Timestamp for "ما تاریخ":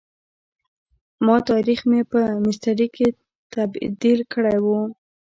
1.25-1.79